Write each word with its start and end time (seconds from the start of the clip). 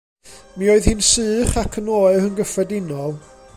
Mi 0.61 0.69
oedd 0.75 0.87
hi'n 0.91 1.03
sych 1.09 1.53
ac 1.63 1.75
oer 1.99 2.25
yn 2.31 2.35
gyffredinol. 2.41 3.15